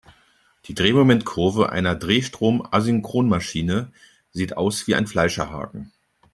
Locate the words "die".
0.65-0.73